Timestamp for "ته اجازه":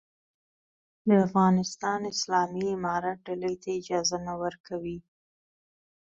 3.61-4.17